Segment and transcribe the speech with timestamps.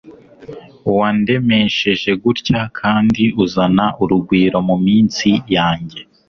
[0.97, 5.99] wandemesheje gutya kandi uzana urugwiro muminsi yanjye